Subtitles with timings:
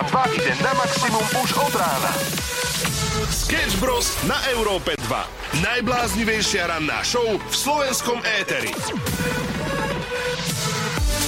[0.00, 2.12] Európa 2 ide na maximum už od rána.
[3.28, 4.16] Sketch Bros.
[4.24, 5.60] na Európe 2.
[5.60, 8.72] Najbláznivejšia ranná show v slovenskom éteri.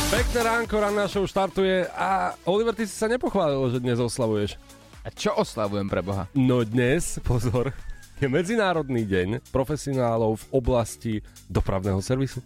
[0.09, 4.57] Pekné ránko, ranná show štartuje a Oliver, ty si sa nepochválil, že dnes oslavuješ.
[5.05, 6.33] A čo oslavujem pre Boha?
[6.33, 7.77] No dnes, pozor,
[8.25, 11.15] je Medzinárodný deň profesionálov v oblasti
[11.45, 12.41] dopravného servisu.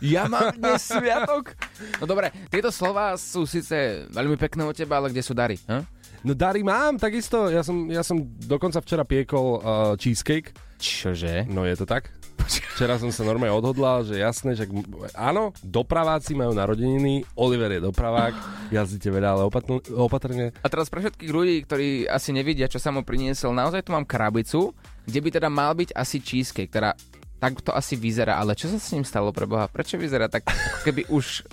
[0.00, 1.52] Ja mám dnes sviatok?
[2.00, 5.60] No dobre, tieto slova sú síce veľmi pekné od teba, ale kde sú dary?
[5.68, 5.84] Hm?
[6.24, 7.48] No dary mám, takisto.
[7.48, 9.60] Ja som, ja som dokonca včera piekol uh,
[10.00, 10.52] cheesecake.
[10.80, 11.48] Čože?
[11.48, 12.12] No je to tak?
[12.50, 14.64] Včera som sa normálne odhodlal, že jasné, že
[15.12, 18.32] áno, dopraváci majú narodeniny, Oliver je dopravák,
[18.72, 20.50] jazdíte veľa, ale opatn- opatrne.
[20.64, 24.08] A teraz pre všetkých ľudí, ktorí asi nevidia, čo sa mu priniesol, naozaj tu mám
[24.08, 24.72] krabicu,
[25.04, 26.96] kde by teda mal byť asi cheesecake, ktorá
[27.40, 29.64] tak to asi vyzerá, ale čo sa s ním stalo pre Boha?
[29.66, 31.48] Prečo vyzerá tak, ako keby už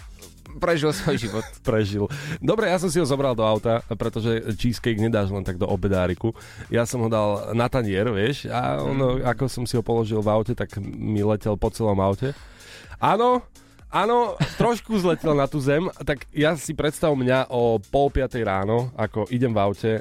[0.59, 1.45] prežil svoj život.
[1.67, 2.05] Prežil.
[2.43, 6.33] Dobre, ja som si ho zobral do auta, pretože cheesecake nedáš len tak do obedáriku.
[6.73, 9.23] Ja som ho dal na tanier, vieš, a ono, mm.
[9.23, 12.35] ako som si ho položil v aute, tak mi letel po celom aute.
[12.97, 13.45] Áno,
[13.87, 18.91] Áno, trošku zletel na tú zem, tak ja si predstav mňa o pol piatej ráno,
[18.99, 19.91] ako idem v aute,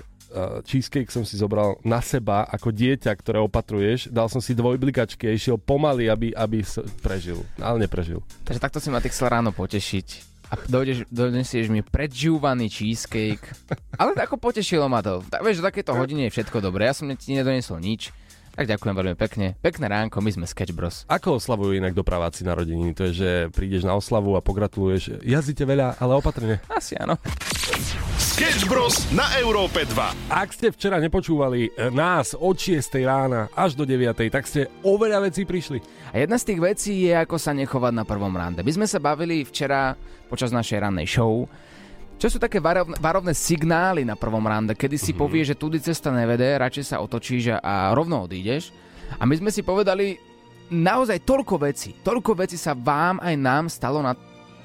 [0.65, 4.13] cheesecake som si zobral na seba ako dieťa, ktoré opatruješ.
[4.13, 6.63] Dal som si dvojblikačky a išiel pomaly, aby, aby
[7.01, 7.43] prežil.
[7.61, 8.21] Ale neprežil.
[8.45, 13.43] Takže takto si ma ty chcel ráno potešiť a dojdeš, donesieš mi predžúvaný cheesecake.
[13.99, 15.23] Ale ako potešilo ma to.
[15.27, 16.87] Tak, vieš, takéto hodine je všetko dobré.
[16.87, 18.15] Ja som ti nedonesol nič.
[18.57, 19.53] Tak ďakujem veľmi pekne.
[19.61, 21.05] Pekné ránko, my sme Sketch Bros.
[21.13, 22.97] Ako oslavujú inak dopraváci narodeniny?
[22.97, 25.21] To je, že prídeš na oslavu a pogratuluješ.
[25.21, 26.65] Jazdíte veľa, ale opatrne.
[26.73, 27.21] Asi áno.
[28.37, 29.09] Sketch Bros.
[29.17, 30.29] na Európe 2.
[30.29, 35.25] Ak ste včera nepočúvali eh, nás od 6 rána až do 9, tak ste oveľa
[35.25, 35.81] vecí prišli.
[36.13, 38.61] A jedna z tých vecí je, ako sa nechovať na prvom rande.
[38.61, 39.97] My sme sa bavili včera
[40.29, 41.49] počas našej rannej show
[42.21, 45.21] čo sú také varovné, varovné signály na prvom rande, kedy si mm-hmm.
[45.25, 48.69] povie, že tudy cesta nevede, radšej sa otočíš a rovno odídeš.
[49.17, 50.21] A my sme si povedali
[50.69, 54.13] naozaj toľko vecí, toľko vecí sa vám aj nám stalo na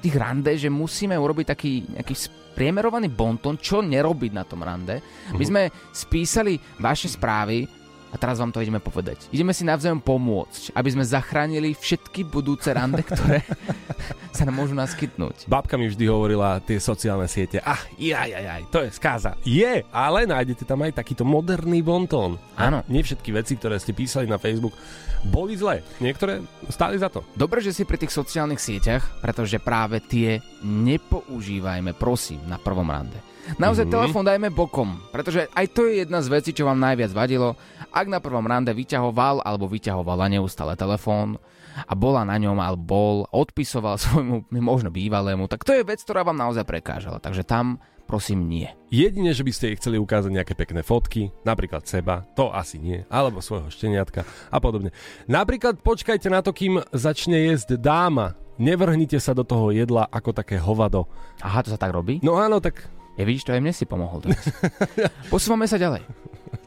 [0.04, 5.00] tých rande, že musíme urobiť taký nejaký spriemerovaný bonton, čo nerobiť na tom rande.
[5.32, 5.48] My mhm.
[5.48, 7.64] sme spísali vaše správy,
[8.12, 9.32] a teraz vám to ideme povedať.
[9.32, 13.40] Ideme si navzájom pomôcť, aby sme zachránili všetky budúce rande, ktoré
[14.36, 15.48] sa nám môžu naskytnúť.
[15.48, 17.64] Babka mi vždy hovorila tie sociálne siete.
[17.64, 19.32] Ah, jaj, jaj, jaj, to je skáza.
[19.48, 22.36] Je, ale nájdete tam aj takýto moderný bontón.
[22.60, 22.84] Áno.
[22.92, 24.76] Nie všetky veci, ktoré ste písali na Facebook,
[25.24, 25.80] boli zlé.
[26.02, 27.24] Niektoré stáli za to.
[27.32, 33.31] Dobre, že si pri tých sociálnych sieťach, pretože práve tie nepoužívajme, prosím, na prvom rande.
[33.58, 33.96] Naozaj mm-hmm.
[33.98, 37.58] telefón dajme bokom, pretože aj to je jedna z vecí, čo vám najviac vadilo.
[37.92, 41.36] Ak na prvom rande vyťahoval alebo vyťahovala neustále telefón
[41.84, 46.22] a bola na ňom alebo bol, odpisoval svojmu možno bývalému, tak to je vec, ktorá
[46.22, 47.18] vám naozaj prekážala.
[47.18, 48.68] Takže tam prosím nie.
[48.92, 53.08] Jedine, že by ste jej chceli ukázať nejaké pekné fotky, napríklad seba, to asi nie,
[53.08, 54.92] alebo svojho šteniatka a podobne.
[55.26, 58.36] Napríklad počkajte na to, kým začne jesť dáma.
[58.60, 61.08] Nevrhnite sa do toho jedla ako také hovado.
[61.40, 62.20] Aha, to sa tak robí?
[62.20, 62.84] No áno, tak
[63.16, 64.42] ja vidíš, to aj mne si pomohol teraz.
[65.32, 66.04] Posúvame sa ďalej.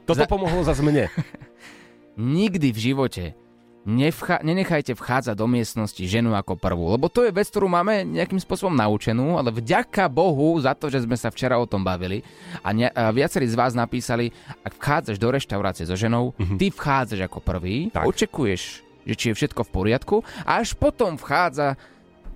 [0.05, 0.29] Toto Za...
[0.29, 1.09] pomohlo za mne.
[2.15, 3.23] Nikdy v živote
[3.85, 8.41] nevcha- nenechajte vchádzať do miestnosti ženu ako prvú, lebo to je vec, ktorú máme nejakým
[8.41, 12.25] spôsobom naučenú, ale vďaka Bohu za to, že sme sa včera o tom bavili
[12.65, 14.33] a, ne- a viacerí z vás napísali,
[14.65, 16.57] ak vchádzaš do reštaurácie so ženou, mm-hmm.
[16.57, 18.09] ty vchádzaš ako prvý, tak.
[18.09, 18.61] očekuješ,
[19.05, 21.77] že či je všetko v poriadku a až potom vchádza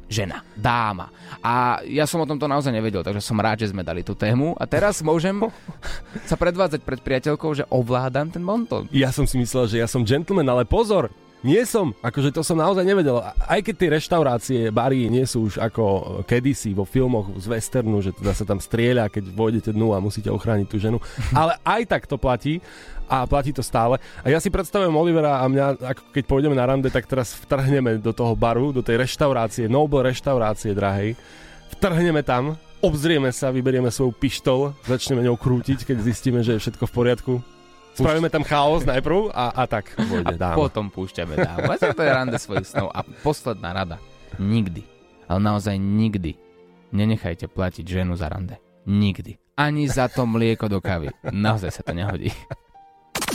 [0.10, 1.14] žena, dáma.
[1.40, 4.58] A ja som o tomto naozaj nevedel, takže som rád, že sme dali tú tému.
[4.58, 5.38] A teraz môžem
[6.30, 8.90] sa predvádzať pred priateľkou, že ovládam ten monton.
[8.90, 12.60] Ja som si myslel, že ja som gentleman, ale pozor, nie som, akože to som
[12.60, 13.24] naozaj nevedel.
[13.24, 15.84] Aj keď tie reštaurácie, bary nie sú už ako
[16.28, 20.28] kedysi vo filmoch z westernu, že teda sa tam strieľa, keď vojdete dnu a musíte
[20.28, 21.00] ochrániť tú ženu.
[21.32, 22.60] Ale aj tak to platí
[23.08, 24.04] a platí to stále.
[24.20, 28.04] A ja si predstavujem Olivera a mňa, ako keď pôjdeme na rande, tak teraz vtrhneme
[28.04, 31.16] do toho baru, do tej reštaurácie, Noble reštaurácie, drahej.
[31.80, 36.84] Vtrhneme tam, obzrieme sa, vyberieme svoju pištol, začneme ňou krútiť, keď zistíme, že je všetko
[36.84, 37.34] v poriadku
[38.00, 40.56] Spravíme tam chaos najprv a, a tak pôjde dáma.
[40.56, 41.68] potom púšťame dámu.
[41.68, 42.90] A to je rande svojich snov.
[42.96, 44.00] A posledná rada.
[44.40, 44.88] Nikdy,
[45.28, 46.40] ale naozaj nikdy
[46.96, 48.58] nenechajte platiť ženu za rande.
[48.88, 49.38] Nikdy.
[49.60, 51.12] Ani za to mlieko do kavy.
[51.28, 52.32] Naozaj sa to nehodí.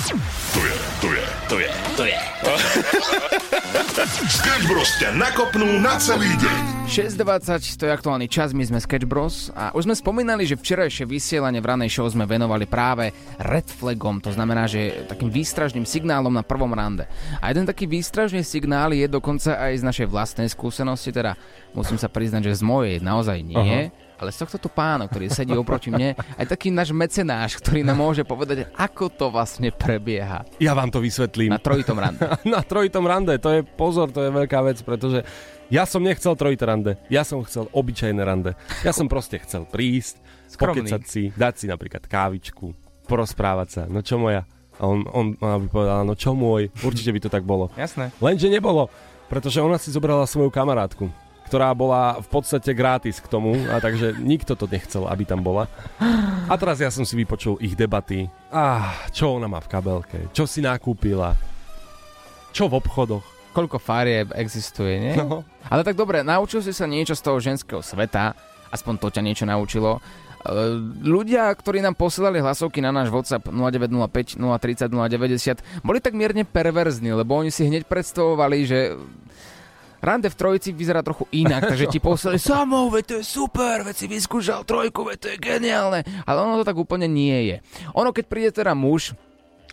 [0.05, 2.19] To je, to je, to je, to je.
[4.37, 6.85] Sketch Bros ťa nakopnú na celý deň.
[6.85, 9.49] 6.20, to je aktuálny čas, my sme Sketch Bros.
[9.57, 14.21] A už sme spomínali, že včerajšie vysielanie v ranej show sme venovali práve red flagom,
[14.21, 17.09] to znamená, že takým výstražným signálom na prvom rande.
[17.41, 21.33] A jeden taký výstražný signál je dokonca aj z našej vlastnej skúsenosti, teda
[21.73, 23.89] musím sa priznať, že z mojej naozaj nie.
[23.89, 24.04] Aha.
[24.19, 27.99] Ale z tohto tu pána, ktorý sedí oproti mne, aj taký náš mecenáš, ktorý nám
[27.99, 30.47] môže povedať, ako to vlastne prebieha.
[30.63, 31.51] Ja vám to vysvetlím.
[31.51, 32.23] Na trojitom rande.
[32.55, 35.27] Na trojitom rande, to je pozor, to je veľká vec, pretože
[35.73, 38.55] ja som nechcel trojité rande, ja som chcel obyčajné rande.
[38.87, 40.87] Ja som proste chcel prísť, Skromný.
[40.87, 42.71] pokecať si, dať si napríklad kávičku,
[43.11, 44.47] porozprávať sa, no čo moja.
[44.79, 47.71] A on, on, by povedala, no čo môj, určite by to tak bolo.
[47.79, 48.11] Jasné.
[48.19, 48.91] Lenže nebolo,
[49.31, 51.11] pretože ona si zobrala svoju kamarátku,
[51.55, 55.71] ktorá bola v podstate gratis k tomu, a takže nikto to nechcel, aby tam bola.
[56.51, 58.27] A teraz ja som si vypočul ich debaty.
[58.51, 61.39] Ah, čo ona má v kabelke, čo si nakúpila,
[62.51, 63.23] čo v obchodoch.
[63.55, 65.15] Koľko farieb existuje, nie?
[65.15, 65.47] No.
[65.71, 68.35] Ale tak dobre, naučil si sa niečo z toho ženského sveta,
[68.75, 70.03] aspoň to ťa niečo naučilo.
[70.43, 70.75] E,
[71.07, 77.15] Ľudia, ktorí nám posielali hlasovky na náš WhatsApp 0905 030 090, boli tak mierne perverzní,
[77.15, 78.99] lebo oni si hneď predstavovali, že
[80.05, 83.97] Rande v trojici vyzerá trochu inak, takže ti poslali samou, veď to je super, veď
[83.97, 86.05] si vyskúšal trojku, veď to je geniálne.
[86.29, 87.57] Ale ono to tak úplne nie je.
[87.97, 89.17] Ono, keď príde teda muž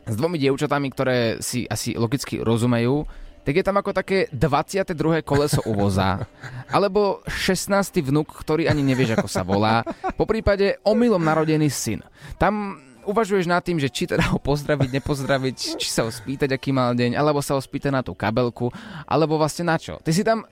[0.08, 3.06] s dvomi dievčatami, ktoré si asi logicky rozumejú,
[3.42, 5.26] tak je tam ako také 22.
[5.26, 6.22] koleso u voza,
[6.76, 7.74] alebo 16.
[8.06, 9.82] vnuk, ktorý ani nevieš, ako sa volá,
[10.14, 12.06] po prípade omylom narodený syn.
[12.38, 16.74] Tam uvažuješ nad tým, že či teda ho pozdraviť, nepozdraviť, či sa ho spýtať, aký
[16.74, 18.70] mal deň, alebo sa ho spýtať na tú kabelku,
[19.06, 19.98] alebo vlastne na čo.
[20.02, 20.46] Ty si tam,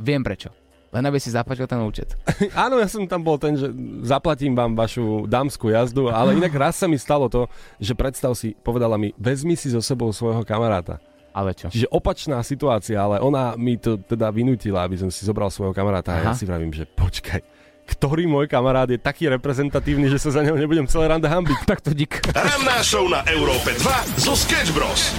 [0.00, 0.50] viem prečo,
[0.90, 2.18] len aby si zaplatil ten účet.
[2.66, 3.70] Áno, ja som tam bol ten, že
[4.02, 7.46] zaplatím vám vašu dámskú jazdu, ale inak raz sa mi stalo to,
[7.78, 10.98] že predstav si, povedala mi, vezmi si so sebou svojho kamaráta.
[11.30, 11.70] Ale čo?
[11.70, 16.18] Čiže opačná situácia, ale ona mi to teda vynútila, aby som si zobral svojho kamaráta
[16.18, 16.38] a ja Aha.
[16.38, 17.59] si vravím, že počkaj,
[17.96, 21.58] ktorý môj kamarát je taký reprezentatívny, že sa za neho nebudem celé rande hambiť.
[21.70, 22.18] Tak to dík.
[22.34, 25.14] Ranná show na Európe 2 zo Sketch Bros.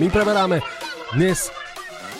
[0.00, 0.64] My preberáme
[1.12, 1.52] dnes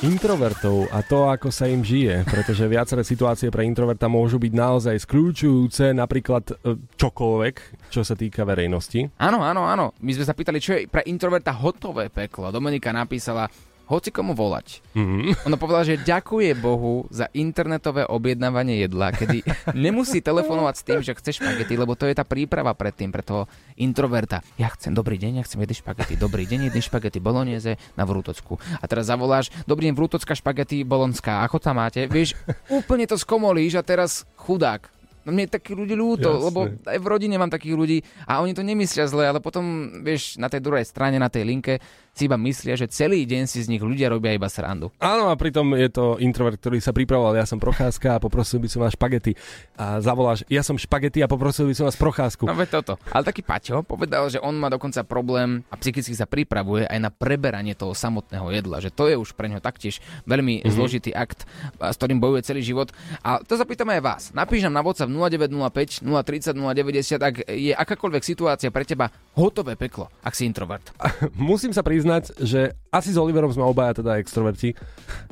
[0.04, 4.96] introvertov a to, ako sa im žije, pretože viaceré situácie pre introverta môžu byť naozaj
[5.00, 7.54] skľúčujúce, napríklad e, čokoľvek,
[7.88, 9.08] čo sa týka verejnosti.
[9.16, 9.96] Áno, áno, áno.
[10.04, 12.52] My sme sa pýtali, čo je pre introverta hotové peklo.
[12.52, 13.48] Dominika napísala,
[13.86, 14.82] hoci komu volať.
[14.98, 15.46] Mhm.
[15.46, 19.46] Ona povedala, že ďakuje Bohu za internetové objednávanie jedla, kedy
[19.86, 23.46] nemusí telefonovať s tým, že chce špagety, lebo to je tá príprava predtým pre toho
[23.78, 24.42] introverta.
[24.58, 28.58] Ja chcem dobrý deň, ja chcem jedny špagety, dobrý deň, jedny špagety bolognese na Vrútocku.
[28.82, 32.10] A teraz zavoláš, dobrý deň, Vrútocka špagety bolonská, ako tam máte?
[32.10, 32.34] Vieš,
[32.72, 34.95] úplne to skomolíš a teraz chudák.
[35.26, 36.44] No mne je takých ľudí ľúto, Jasné.
[36.46, 37.98] lebo aj v rodine mám takých ľudí
[38.30, 41.82] a oni to nemyslia zle, ale potom, vieš, na tej druhej strane, na tej linke
[42.16, 44.88] si iba myslia, že celý deň si z nich ľudia robia iba srandu.
[45.04, 48.72] Áno, a pritom je to introvert, ktorý sa pripravoval, ja som procházka a poprosil by
[48.72, 49.36] som vás špagety.
[49.76, 52.48] A zavoláš, ja som špagety a poprosil by som vás procházku.
[52.48, 52.96] No veď toto.
[53.12, 57.12] Ale taký Paťo povedal, že on má dokonca problém a psychicky sa pripravuje aj na
[57.12, 60.72] preberanie toho samotného jedla, že to je už pre ňo taktiež veľmi mm-hmm.
[60.72, 61.44] zložitý akt,
[61.76, 62.96] s ktorým bojuje celý život.
[63.20, 64.22] A to zapýtame aj vás.
[64.32, 70.12] Napíš nám na WhatsApp 0905 030 090, ak je akákoľvek situácia pre teba hotové peklo,
[70.20, 70.84] ak si introvert.
[71.34, 74.72] Musím sa priznať, že asi s Oliverom sme obaja teda extroverti.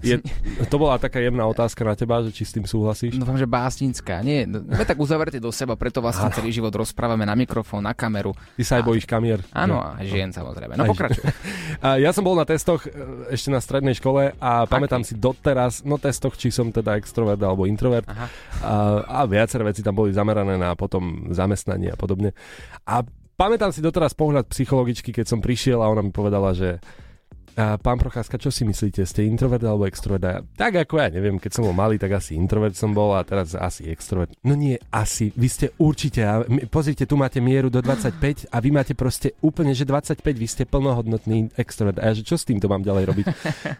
[0.05, 0.21] Je,
[0.73, 3.17] to bola taká jemná otázka na teba, že či s tým súhlasíš.
[3.17, 4.21] Dúfam, že básnická.
[4.21, 7.97] Nie, no, sme tak uzavretí do seba, preto vlastne celý život rozprávame na mikrofón, na
[7.97, 8.37] kameru.
[8.61, 9.41] Ty sa aj bojíš kamier.
[9.57, 10.77] Áno, a žien samozrejme.
[10.77, 11.25] No pokračuj.
[11.85, 12.91] A ja som bol na testoch e,
[13.35, 17.69] ešte na strednej škole a pamätám si doteraz, no testoch, či som teda extrovert alebo
[17.69, 18.09] introvert.
[18.09, 18.27] Aha.
[18.65, 18.73] A,
[19.05, 22.33] a viaceré veci tam boli zamerané na potom zamestnanie a podobne.
[22.89, 23.05] A
[23.35, 26.79] pamätám si doteraz pohľad psychologičky, keď som prišiel a ona mi povedala, že
[27.55, 29.07] a pán Procházka, čo si myslíte?
[29.07, 30.43] Ste introvert alebo extrovert?
[30.59, 33.55] Tak ako ja neviem, keď som bol malý, tak asi introvert som bol a teraz
[33.55, 34.35] asi extrovert.
[34.43, 35.31] No nie, asi.
[35.39, 36.27] Vy ste určite.
[36.69, 40.67] Pozrite, tu máte mieru do 25 a vy máte proste úplne, že 25, vy ste
[40.67, 42.03] plnohodnotný extrovert.
[42.03, 43.27] A ja, že čo s týmto mám ďalej robiť?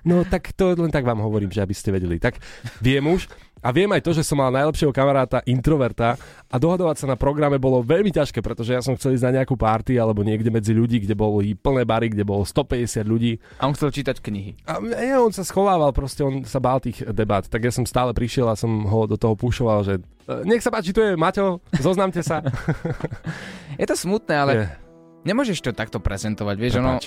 [0.07, 2.23] No tak to len tak vám hovorím, že aby ste vedeli.
[2.23, 2.39] Tak
[2.79, 3.27] viem už.
[3.65, 6.21] A viem aj to, že som mal najlepšieho kamaráta introverta
[6.53, 9.57] a dohadovať sa na programe bolo veľmi ťažké, pretože ja som chcel ísť na nejakú
[9.57, 13.41] party alebo niekde medzi ľudí, kde boli plné bary, kde bolo 150 ľudí.
[13.57, 14.61] A on chcel čítať knihy.
[14.69, 18.13] A ja, on sa schovával, proste on sa bál tých debát, tak ja som stále
[18.13, 21.65] prišiel a som ho do toho púšoval, že e, nech sa páči, tu je Maťo,
[21.81, 22.45] zoznamte sa.
[23.81, 24.65] Je to smutné, ale Je,
[25.25, 27.01] nemôžeš to takto prezentovať, vieš, ono...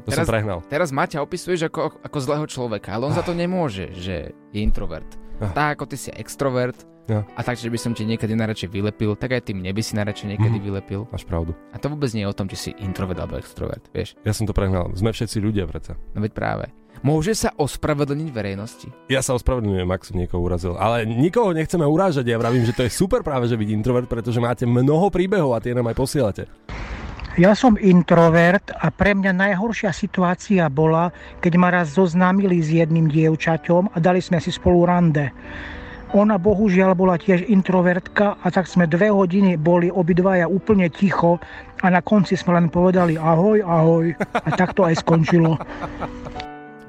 [0.00, 0.58] To Teraz, som prehnal.
[0.64, 5.06] teraz Maťa opisuješ ako, ako zlého človeka, ale on za to nemôže, že je introvert.
[5.40, 5.50] Ah.
[5.50, 6.76] Tak ako ty si extrovert
[7.08, 7.26] Ja.
[7.34, 9.96] a tak, že by som ti niekedy najradšej vylepil, tak aj ty mne by si
[9.96, 10.64] najradšej niekedy Mhm.
[10.64, 11.00] vylepil.
[11.08, 11.56] Máš pravdu.
[11.70, 14.14] A to vôbec nie je o tom, či si introvert alebo extrovert, vieš.
[14.20, 14.92] Ja som to prehnal.
[14.94, 15.98] Sme všetci ľudia predsa.
[16.12, 16.64] No veď práve.
[17.00, 18.92] Môže sa ospravedlniť verejnosti.
[19.08, 20.76] Ja sa ospravedlňujem, ak som niekoho urazil.
[20.76, 22.28] Ale nikoho nechceme urážať.
[22.28, 25.62] Ja vravím, že to je super práve, že byť introvert, pretože máte mnoho príbehov a
[25.64, 26.44] tie nám aj posielate.
[27.38, 33.06] Ja som introvert a pre mňa najhoršia situácia bola, keď ma raz zoznámili s jedným
[33.06, 35.30] dievčaťom a dali sme si spolu rande.
[36.10, 41.38] Ona bohužiaľ bola tiež introvertka a tak sme dve hodiny boli obidvaja úplne ticho
[41.78, 45.54] a na konci sme len povedali ahoj, ahoj a tak to aj skončilo.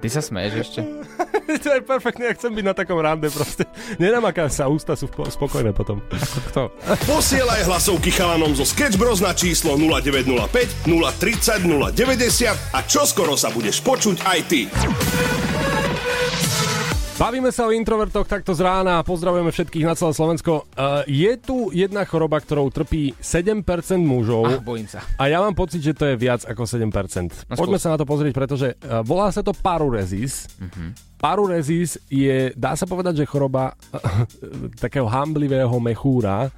[0.01, 0.79] Ty sa smeješ ešte?
[1.63, 3.69] to je perfektne, ja chcem byť na takom rande proste.
[4.01, 6.01] Nenamaká sa, ústa sú po- spokojné potom.
[6.49, 6.73] Kto?
[7.05, 13.85] Posielaj hlasovky chalanom zo Sketch Bros na číslo 0905 030 090 a čoskoro sa budeš
[13.85, 14.61] počuť aj ty.
[17.21, 20.65] Bavíme sa o introvertoch takto z rána a pozdravujeme všetkých na celé Slovensko.
[20.73, 23.61] Uh, je tu jedna choroba, ktorou trpí 7%
[24.01, 24.57] mužov.
[24.57, 25.05] Ach, bojím sa.
[25.21, 26.81] A ja mám pocit, že to je viac ako 7%.
[26.89, 27.85] No, Poďme skús.
[27.85, 30.49] sa na to pozrieť, pretože uh, volá sa to parurezis.
[30.57, 31.13] Mhm.
[31.21, 33.77] Parurezis je, dá sa povedať, že choroba
[34.81, 36.49] takého hamblivého mechúra.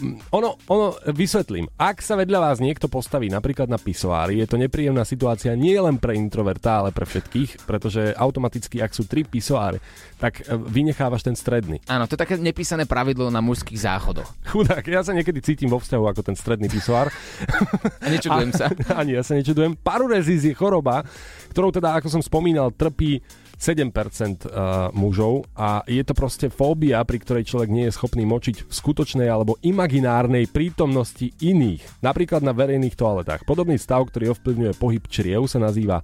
[0.00, 1.68] Mm, Ono, ono, vysvetlím.
[1.76, 6.00] Ak sa vedľa vás niekto postaví napríklad na pisoári, je to nepríjemná situácia nie len
[6.00, 9.84] pre introverta, ale pre všetkých, pretože automaticky, ak sú tri pisoáre,
[10.16, 11.84] tak e, vynechávaš ten stredný.
[11.92, 14.32] Áno, to je také nepísané pravidlo na mužských záchodoch.
[14.48, 17.12] Chudák, ja sa niekedy cítim vo vzťahu ako ten stredný pisoár.
[18.04, 18.72] A nečudujem sa.
[19.00, 19.76] Ani ja sa nečudujem.
[19.76, 21.04] Parurezis je choroba,
[21.52, 23.20] ktorou teda, ako som spomínal, trpí
[23.58, 28.68] 7% uh, mužov a je to proste fóbia, pri ktorej človek nie je schopný močiť
[28.68, 32.04] v skutočnej alebo imaginárnej prítomnosti iných.
[32.04, 33.44] Napríklad na verejných toaletách.
[33.48, 36.02] Podobný stav, ktorý ovplyvňuje pohyb čriev, sa nazýva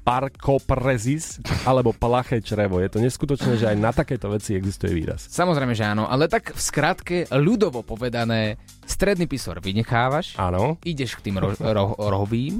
[0.00, 2.78] parkoprezis alebo plaché črevo.
[2.78, 5.28] Je to neskutočné, že aj na takéto veci existuje výraz.
[5.28, 10.74] Samozrejme, že áno, ale tak v skratke, ľudovo povedané, stredný pisor vynechávaš, Áno.
[10.82, 12.58] ideš k tým ro- ro- rohovým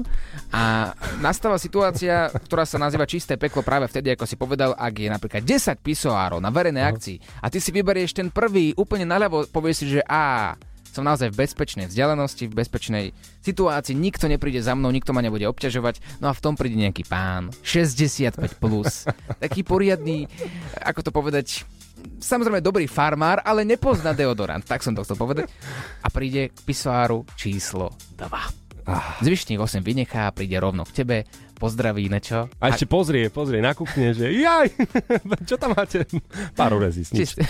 [0.49, 5.09] a nastáva situácia, ktorá sa nazýva čisté peklo práve vtedy, ako si povedal, ak je
[5.11, 9.75] napríklad 10 pisoárov na verejnej akcii a ty si vyberieš ten prvý úplne naľavo, povieš
[9.77, 10.55] si, že á,
[10.91, 13.05] som naozaj v bezpečnej vzdialenosti, v bezpečnej
[13.39, 17.07] situácii, nikto nepríde za mnou, nikto ma nebude obťažovať, no a v tom príde nejaký
[17.07, 19.07] pán, 65+, plus,
[19.43, 20.27] taký poriadny,
[20.83, 21.63] ako to povedať,
[22.19, 25.47] samozrejme dobrý farmár, ale nepozná deodorant, tak som to chcel povedať,
[26.03, 28.61] a príde k pisoáru číslo 2.
[29.23, 31.17] Zvyšných 8 vynechá, príde rovno k tebe,
[31.61, 32.49] pozdraví, nečo?
[32.57, 34.73] A ešte pozrie, pozrie, nakúkne, že jaj,
[35.49, 36.09] čo tam máte?
[36.57, 37.37] Parurezis, nič.
[37.37, 37.45] Čist-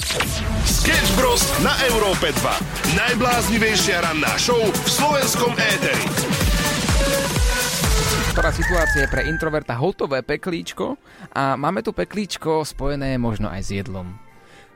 [0.80, 1.44] Sketch Bros.
[1.60, 2.96] na Európe 2.
[2.96, 6.00] Najbláznivejšia ranná show v slovenskom éteri.
[8.32, 10.96] ktorá situácia je pre introverta hotové peklíčko
[11.32, 14.25] a máme tu peklíčko spojené možno aj s jedlom.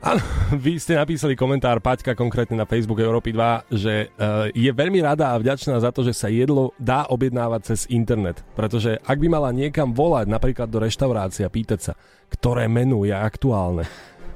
[0.01, 0.17] Áno,
[0.57, 5.29] vy ste napísali komentár, Paťka konkrétne na Facebook Európy 2, že uh, je veľmi rada
[5.29, 8.41] a vďačná za to, že sa jedlo dá objednávať cez internet.
[8.57, 11.93] Pretože ak by mala niekam volať, napríklad do reštaurácie a pýtať sa,
[12.33, 13.85] ktoré menu je aktuálne,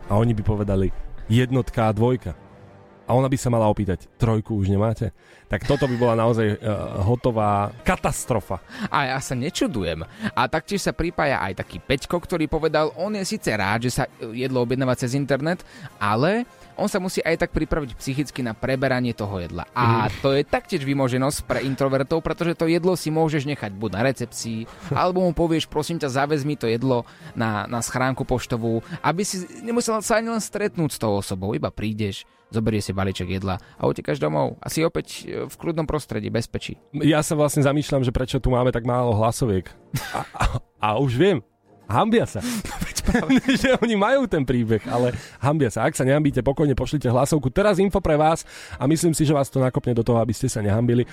[0.06, 0.94] a oni by povedali
[1.26, 2.45] jednotka a dvojka,
[3.06, 5.14] a ona by sa mala opýtať, trojku už nemáte?
[5.46, 8.58] Tak toto by bola naozaj uh, hotová katastrofa.
[8.90, 10.02] A ja sa nečudujem.
[10.34, 14.10] A taktiež sa pripája aj taký Peťko, ktorý povedal, on je síce rád, že sa
[14.34, 15.62] jedlo objednáva cez internet,
[16.02, 19.64] ale on sa musí aj tak pripraviť psychicky na preberanie toho jedla.
[19.72, 24.02] A to je taktiež vymoženosť pre introvertov, pretože to jedlo si môžeš nechať buď na
[24.12, 29.24] recepcii, alebo mu povieš, prosím ťa, zavez mi to jedlo na, na schránku poštovú, aby
[29.24, 33.60] si nemusel sa ani len stretnúť s tou osobou, iba prídeš, zoberie si balíček jedla
[33.76, 36.80] a utekáš domov a si opäť e, v kľudnom prostredí, bezpečí.
[36.96, 39.68] Ja sa vlastne zamýšľam, že prečo tu máme tak málo hlasoviek.
[40.16, 40.44] A, a,
[40.80, 41.44] a už viem.
[41.86, 42.40] Hambia sa.
[43.62, 45.86] že oni majú ten príbeh, ale hambia sa.
[45.86, 47.54] Ak sa nehambíte, pokojne pošlite hlasovku.
[47.54, 48.44] Teraz info pre vás
[48.78, 51.06] a myslím si, že vás to nakopne do toho, aby ste sa nehambili.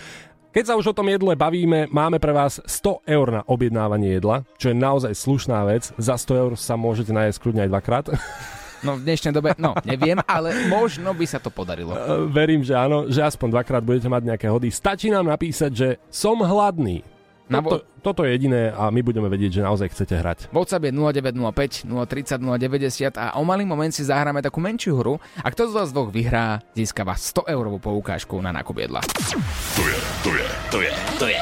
[0.53, 4.45] Keď sa už o tom jedle bavíme, máme pre vás 100 eur na objednávanie jedla,
[4.61, 5.97] čo je naozaj slušná vec.
[5.97, 8.07] Za 100 eur sa môžete nájsť kľudne aj dvakrát.
[8.83, 11.95] No v dnešnej dobe, no neviem, ale možno by sa to podarilo.
[11.95, 14.75] E, Verím, že áno, že aspoň dvakrát budete mať nejaké hody.
[14.75, 17.07] Stačí nám napísať, že som hladný.
[17.51, 20.39] Na Toto, toto je jediné a my budeme vedieť, že naozaj chcete hrať.
[20.57, 25.47] WhatsApp je 0905 030 090 a o malý moment si zahráme takú menšiu hru a
[25.53, 29.05] kto z vás dvoch vyhrá, získava 100 eurovú poukážku na nákup jedla.
[29.05, 31.41] To je, to je, to je, to je.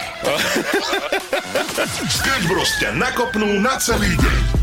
[2.19, 2.73] Sketch Bros.
[2.83, 4.60] ťa nakopnú na celý deň.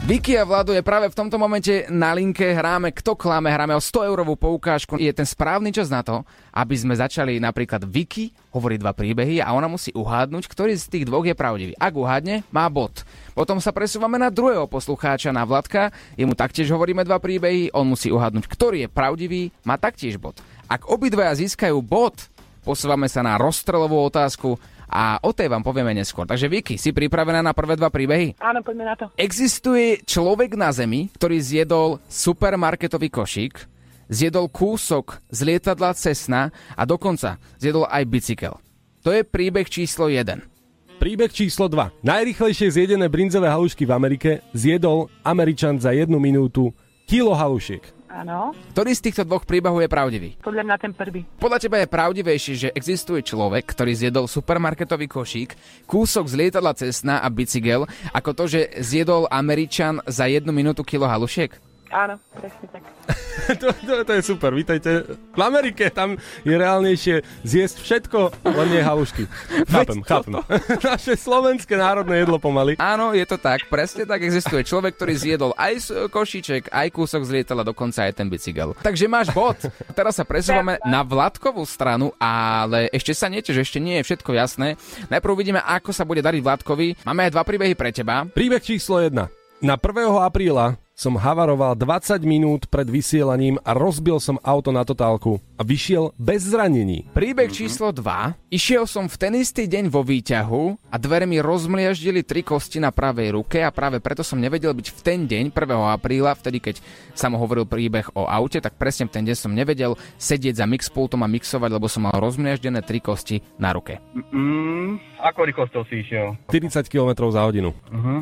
[0.00, 3.82] Vicky a Vlado je práve v tomto momente na linke, hráme kto klame, hráme o
[3.84, 4.96] 100 eurovú poukážku.
[4.96, 6.24] Je ten správny čas na to,
[6.56, 11.04] aby sme začali napríklad Vicky hovoriť dva príbehy a ona musí uhádnuť, ktorý z tých
[11.04, 11.72] dvoch je pravdivý.
[11.76, 13.04] Ak uhádne, má bod.
[13.36, 18.08] Potom sa presúvame na druhého poslucháča, na Vladka, jemu taktiež hovoríme dva príbehy, on musí
[18.08, 20.40] uhádnuť, ktorý je pravdivý, má taktiež bod.
[20.64, 22.16] Ak obidvaja získajú bod,
[22.64, 24.56] posúvame sa na rozstrelovú otázku
[24.90, 26.26] a o tej vám povieme neskôr.
[26.26, 28.34] Takže Vicky, si pripravená na prvé dva príbehy?
[28.42, 29.06] Áno, poďme na to.
[29.14, 33.54] Existuje človek na Zemi, ktorý zjedol supermarketový košík,
[34.10, 38.58] zjedol kúsok z lietadla Cessna a dokonca zjedol aj bicykel.
[39.06, 40.42] To je príbeh číslo 1.
[41.00, 42.04] Príbeh číslo 2.
[42.04, 46.76] Najrychlejšie zjedené brinzové halušky v Amerike zjedol Američan za jednu minútu
[47.08, 47.99] kilo halušiek.
[48.10, 50.34] Áno, Ktorý z týchto dvoch príbehov je pravdivý?
[50.42, 51.22] podľa mňa ten prvý.
[51.38, 55.54] Podľa teba je pravdivejšie, že existuje človek, ktorý zjedol supermarketový košík,
[55.86, 61.06] kúsok z lietadla Cessna a bicykel, ako to, že zjedol Američan za jednu minútu kilo
[61.06, 61.69] halušiek?
[61.90, 62.82] Áno, presne tak.
[63.60, 65.10] to, to, to je super, vítajte.
[65.10, 66.14] V Amerike tam
[66.46, 69.26] je reálnejšie zjesť všetko, len nie halušky.
[69.74, 70.38] Chápem, chápem.
[70.86, 72.78] Naše slovenské národné jedlo pomaly.
[72.78, 77.42] Áno, je to tak, presne tak existuje človek, ktorý zjedol aj košíček, aj kúsok z
[77.42, 78.78] lietadla, dokonca aj ten bicykel.
[78.78, 79.58] Takže máš bod.
[79.90, 84.30] Teraz sa presúvame na Vládkovú stranu, ale ešte sa niečo, že ešte nie je všetko
[84.30, 84.78] jasné.
[85.10, 87.02] Najprv uvidíme, ako sa bude dariť Vládkovi.
[87.02, 88.22] Máme aj dva príbehy pre teba.
[88.30, 89.10] Príbeh číslo 1.
[89.60, 89.82] Na 1.
[90.24, 96.12] apríla som havaroval 20 minút pred vysielaním a rozbil som auto na totálku a vyšiel
[96.20, 97.08] bez zranení.
[97.16, 98.52] Príbeh číslo 2.
[98.52, 102.92] Išiel som v ten istý deň vo výťahu a dvere mi rozmliaždili tri kosti na
[102.92, 105.96] pravej ruke a práve preto som nevedel byť v ten deň 1.
[105.96, 106.84] apríla, vtedy keď
[107.16, 110.68] sa mu hovoril príbeh o aute, tak presne v ten deň som nevedel sedieť za
[110.68, 113.96] mixpultom a mixovať, lebo som mal rozmliaždené tri kosti na ruke.
[114.12, 116.36] Mm, ako rýchlosťou si išiel?
[116.52, 117.72] 40 km za hodinu.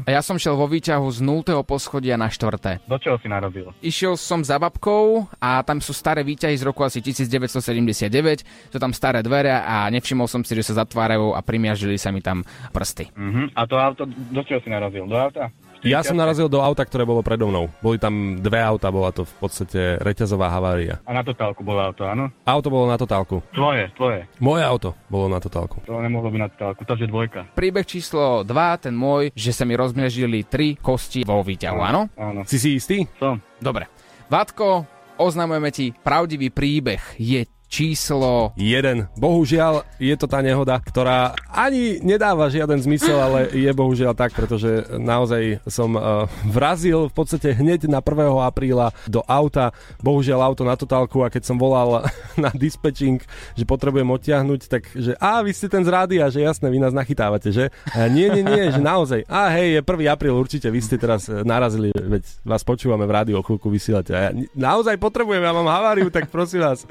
[0.06, 1.66] A ja som šiel vo výťahu z 0.
[1.66, 2.67] poschodia na 4.
[2.84, 3.72] Do čoho si narobil?
[3.80, 8.92] Išiel som za babkou a tam sú staré výťahy z roku asi 1979, sú tam
[8.92, 12.44] staré dvere a nevšimol som si, že sa zatvárajú a primiažili sa mi tam
[12.74, 13.08] prsty.
[13.16, 13.48] Uh-huh.
[13.56, 15.08] A to auto, do čoho si narazil?
[15.08, 15.48] Do auta?
[15.86, 17.70] Ja som narazil do auta, ktoré bolo predo mnou.
[17.78, 20.98] Boli tam dve auta, bola to v podstate reťazová havária.
[21.06, 22.30] A na totálku bolo auto, áno?
[22.42, 23.42] Auto bolo na totálku.
[23.54, 24.26] Tvoje, tvoje.
[24.42, 25.82] Moje auto bolo na totálku.
[25.86, 27.40] To nemohlo byť na totálku, takže dvojka.
[27.54, 32.10] Príbeh číslo 2, ten môj, že sa mi rozmiežili tri kosti vo výťahu, áno?
[32.18, 32.42] Áno.
[32.48, 33.06] Si si istý?
[33.18, 33.38] Som.
[33.62, 33.86] Dobre.
[34.28, 34.84] Vátko,
[35.18, 37.00] oznamujeme ti pravdivý príbeh.
[37.18, 38.56] Je číslo...
[38.56, 39.06] Jeden.
[39.14, 44.88] Bohužiaľ je to tá nehoda, ktorá ani nedáva žiaden zmysel, ale je bohužiaľ tak, pretože
[44.96, 48.24] naozaj som uh, vrazil v podstate hneď na 1.
[48.40, 49.76] apríla do auta.
[50.00, 52.08] Bohužiaľ auto na totálku a keď som volal
[52.40, 53.20] na dispečing,
[53.54, 56.96] že potrebujem odtiahnuť, tak že a vy ste ten z rádia, že jasné, vy nás
[56.96, 57.68] nachytávate, že?
[57.92, 59.28] A nie, nie, nie, že naozaj.
[59.28, 60.08] A hej, je 1.
[60.08, 64.16] apríl, určite vy ste teraz narazili, veď vás počúvame v rádiu, o chvíľku vysielate.
[64.16, 66.88] A ja naozaj potrebujem, ja mám haváriu, tak prosím vás.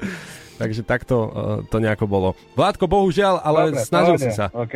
[0.58, 1.28] Takže takto uh,
[1.64, 2.28] to nejako bolo.
[2.52, 4.26] Vládko, bohužiaľ, ale Dobre, snažil pohode.
[4.26, 4.50] si sa.
[4.50, 4.74] OK.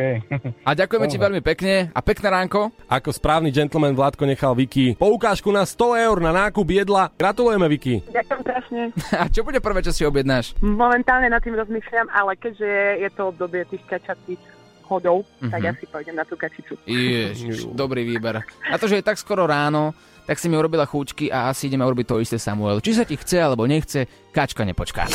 [0.63, 2.71] A ďakujeme ti veľmi pekne a pekné ránko.
[2.87, 7.11] Ako správny gentleman Vládko nechal Viki poukážku na 100 eur na nákup jedla.
[7.13, 7.99] Gratulujeme, Viki.
[8.05, 8.81] Ďakujem strašne.
[9.21, 10.55] A čo bude prvé, čo si objednáš?
[10.57, 14.39] Momentálne nad tým rozmýšľam, ale keďže je to obdobie tých kačacích
[14.83, 15.49] hodov, mm-hmm.
[15.49, 15.65] tak Mhm.
[15.65, 16.75] ja si pôjdem na tú kačicu.
[16.85, 18.39] Ježiš, dobrý výber.
[18.63, 19.91] Na to, že je tak skoro ráno,
[20.23, 22.79] tak si mi urobila chúčky a asi ideme urobiť to isté Samuel.
[22.79, 25.07] Či sa ti chce alebo nechce, kačka nepočká.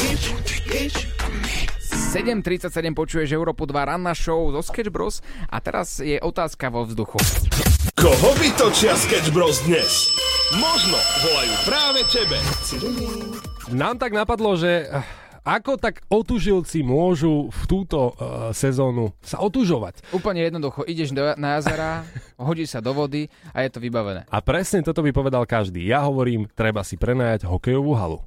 [2.08, 5.20] 7.37 počuješ Európu 2 ranná show zo Sketch Bros
[5.52, 7.20] a teraz je otázka vo vzduchu.
[7.92, 10.08] Koho vytočia Sketch Bros dnes?
[10.56, 12.40] Možno volajú práve tebe.
[13.68, 14.88] Nám tak napadlo, že
[15.48, 20.04] ako tak otužilci môžu v túto uh, sezónu sa otužovať.
[20.12, 22.04] Úplne jednoducho, ideš do, na jazera,
[22.36, 24.28] hodíš sa do vody a je to vybavené.
[24.28, 25.88] A presne toto by povedal každý.
[25.88, 28.18] Ja hovorím, treba si prenajať hokejovú halu.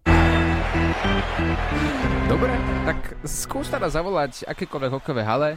[2.25, 2.53] Dobre,
[2.89, 5.49] tak skús teda zavolať akékoľvek hokejové hale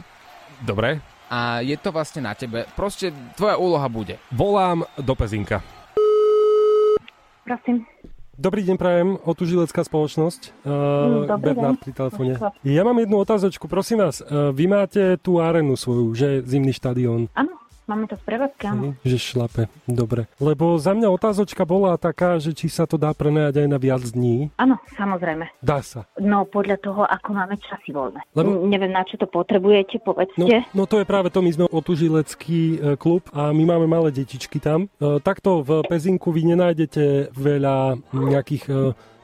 [0.61, 1.01] Dobre?
[1.31, 2.69] a je to vlastne na tebe.
[2.77, 4.21] Proste tvoja úloha bude.
[4.29, 5.65] Volám do Pezinka.
[7.41, 7.89] Prosím.
[8.35, 10.67] Dobrý deň, prajem, otužilecká spoločnosť.
[10.67, 11.83] Uh, Dobrý Bernard deň.
[11.87, 12.31] pri telefóne.
[12.67, 14.19] Ja mám jednu otázočku, prosím vás.
[14.19, 17.31] Uh, vy máte tú arénu svoju, že zimný štadión.
[17.31, 17.54] Áno,
[17.85, 18.81] máme to v prevádzke, áno.
[19.01, 20.25] Hej, Že šlape, dobre.
[20.37, 24.03] Lebo za mňa otázočka bola taká, že či sa to dá prenajať aj na viac
[24.03, 24.49] dní.
[24.57, 25.45] Áno, samozrejme.
[25.61, 26.05] Dá sa.
[26.17, 28.21] No podľa toho, ako máme časy voľné.
[28.33, 28.65] Lebo-.
[28.65, 30.65] Neviem, na čo to potrebujete, No, povedzte.
[30.73, 34.59] no to je práve to, my sme otužilecký e, klub a my máme malé detičky
[34.59, 34.85] tam.
[34.97, 38.73] E, takto v Pezinku vy nenájdete veľa nejakých e,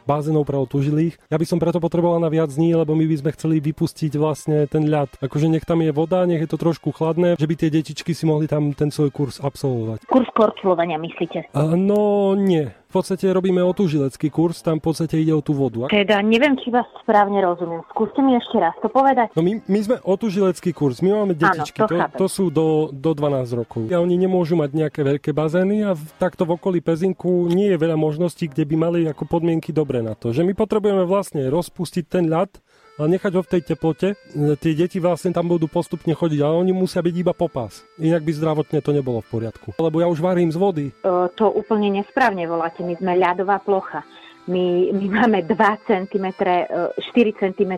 [0.05, 1.17] bazénov pre otužilých.
[1.29, 4.65] Ja by som preto potreboval na viac dní, lebo my by sme chceli vypustiť vlastne
[4.67, 5.09] ten ľad.
[5.21, 8.25] Akože nech tam je voda, nech je to trošku chladné, že by tie detičky si
[8.25, 10.05] mohli tam ten svoj kurz absolvovať.
[10.09, 11.51] Kurs korčulovania, myslíte?
[11.53, 12.80] A, no nie.
[12.91, 15.88] V podstate robíme otužilecký kurz, tam v podstate ide o tú vodu.
[15.88, 17.88] Teda neviem, či vás správne rozumiem.
[17.88, 19.32] Skúste mi ešte raz to povedať.
[19.32, 22.19] No my, my sme otužilecký kurz, my máme detičky, to to, chápem.
[22.19, 23.88] to sú do, do 12 rokov.
[23.88, 27.80] A oni nemôžu mať nejaké veľké bazény a v, takto v okolí Pezinku nie je
[27.80, 30.36] veľa možností, kde by mali ako podmienky dobre na to.
[30.36, 32.60] Že my potrebujeme vlastne rozpustiť ten ľad
[32.99, 34.08] a nechať ho v tej teplote.
[34.13, 34.15] E,
[34.60, 37.84] Tie deti vlastne tam budú postupne chodiť, ale oni musia byť iba popas.
[38.01, 39.75] Inak by zdravotne to nebolo v poriadku.
[39.80, 40.86] Lebo ja už varím z vody.
[40.89, 40.93] E,
[41.36, 42.84] to úplne nesprávne voláte.
[42.84, 44.04] My sme ľadová plocha.
[44.49, 45.54] My, my máme 2
[45.86, 47.73] cm, 4 cm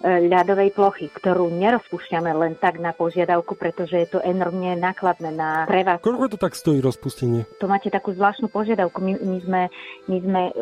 [0.00, 6.04] ľadovej plochy, ktorú nerozpúšťame len tak na požiadavku, pretože je to enormne nákladné na prevádzku.
[6.08, 7.44] Koľko to tak stojí rozpustenie?
[7.60, 8.96] To máte takú zvláštnu požiadavku.
[9.04, 9.62] My, my sme,
[10.08, 10.52] my sme e,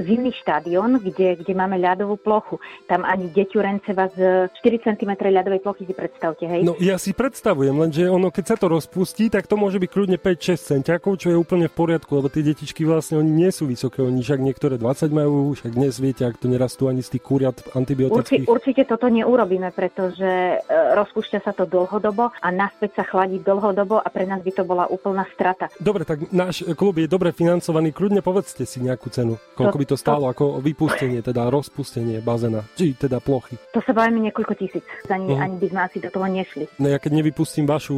[0.00, 2.56] zimný štadión, kde, kde máme ľadovú plochu.
[2.88, 6.64] Tam ani deťurence vás 4 cm ľadovej plochy si predstavte, hej?
[6.64, 10.16] No ja si predstavujem, lenže ono, keď sa to rozpustí, tak to môže byť kľudne
[10.16, 14.00] 5-6 centiakov, čo je úplne v poriadku, lebo tie detičky vlastne oni nie sú vysoké,
[14.00, 17.56] oni však niektoré 20 majú, však dnes viete, ak to nerastú ani z tých kuriat
[17.76, 23.40] antibiotických Urči, určite toto neurobíme, pretože e, rozpúšťa sa to dlhodobo a naspäť sa chladí
[23.40, 25.66] dlhodobo a pre nás by to bola úplná strata.
[25.76, 29.34] Dobre, tak náš klub je dobre financovaný, kľudne povedzte si nejakú cenu.
[29.54, 33.58] Koľko by to stálo ako vypustenie, teda rozpustenie bazéna, či teda plochy.
[33.72, 35.40] To sa bavíme niekoľko tisíc, ani, Mhm.
[35.40, 36.64] ani by sme asi do toho nešli.
[36.78, 37.96] No ja keď nevypustím vašu,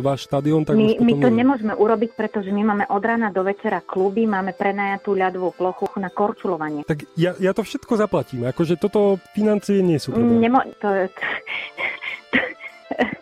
[0.00, 1.38] váš štadión, tak My, už my to neviem.
[1.38, 6.08] nemôžeme urobiť, pretože my máme od rána do večera kluby, máme prenajatú ľadovú plochu na
[6.08, 6.82] korčulovanie.
[6.84, 9.18] Tak ja, ja to všetko zaplatím, akože toto
[9.68, 10.40] financie nie sú problém.
[10.40, 11.24] Nemo, to, to,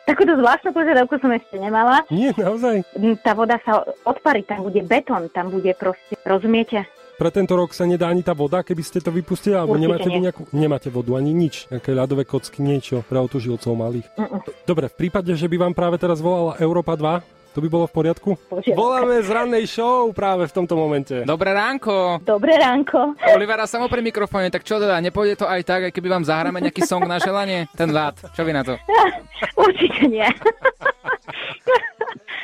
[0.06, 2.06] takúto zvláštnu požiadavku som ešte nemala.
[2.08, 2.86] Nie, naozaj.
[3.26, 6.86] Tá voda sa odparí, tam bude betón, tam bude proste, rozumiete?
[7.16, 10.08] Pre tento rok sa nedá ani tá voda, keby ste to vypustili, alebo Určite nemáte
[10.12, 10.20] nie.
[10.20, 14.04] nejakú, nemáte vodu ani nič, nejaké ľadové kocky, niečo pre autožilcov malých.
[14.20, 14.44] Mm-mm.
[14.68, 17.24] Dobre, v prípade, že by vám práve teraz volala Európa 2,
[17.56, 18.30] to by bolo v poriadku?
[18.52, 18.76] Požiadavka.
[18.76, 21.24] Voláme z rannej show práve v tomto momente.
[21.24, 22.20] Dobré ránko.
[22.20, 23.16] Dobré ránko.
[23.32, 26.60] Olivera samo pri mikrofóne, tak čo teda, nepôjde to aj tak, aj keby vám zahráme
[26.60, 27.64] nejaký song na želanie?
[27.72, 28.76] Ten lát, čo vy na to?
[29.64, 30.28] Určite nie.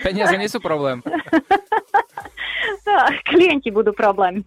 [0.01, 1.05] Peniaze nie sú problém.
[2.87, 2.94] No,
[3.31, 4.42] klienti budú problém.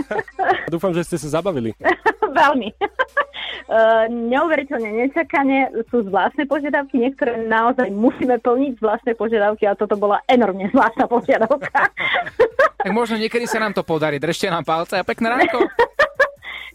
[0.72, 1.74] Dúfam, že ste sa zabavili.
[2.40, 2.70] Veľmi.
[3.70, 10.18] Uh, neuveriteľne nečakane sú zvláštne požiadavky, niektoré naozaj musíme plniť zvláštne požiadavky a toto bola
[10.26, 11.90] enormne zvláštna požiadavka.
[12.80, 14.18] Tak možno niekedy sa nám to podarí.
[14.18, 15.62] Držte nám palce a pekné ránko.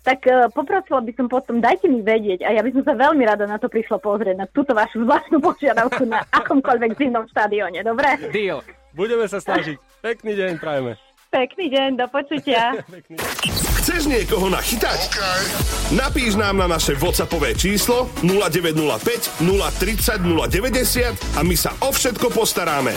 [0.08, 3.24] tak uh, poprosila by som potom, dajte mi vedieť a ja by som sa veľmi
[3.28, 8.08] rada na to prišla pozrieť, na túto vašu zvláštnu požiadavku na akomkoľvek zimnom štadióne, dobre?
[8.32, 8.64] Deal.
[8.96, 9.76] Budeme sa snažiť.
[10.06, 11.02] Pekný deň prajeme.
[11.34, 12.78] Pekný deň, do počutia.
[13.82, 15.18] Chceš niekoho nachytať?
[15.98, 22.94] Napíš nám na naše WhatsAppové číslo 0905 030 090 a my sa o všetko postaráme.